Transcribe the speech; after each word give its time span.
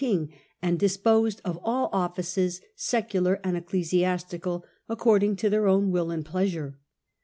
^ 0.01 0.03
king, 0.03 0.33
and 0.63 0.79
disposed 0.79 1.39
of 1.45 1.59
all 1.61 1.87
offices, 1.93 2.59
secular 2.75 3.39
and 3.43 3.55
ecclesiastical, 3.55 4.65
according 4.89 5.35
to 5.35 5.47
their 5.47 5.67
own 5.67 5.91
will 5.91 6.09
and 6.09 6.25
pleasure. 6.25 6.79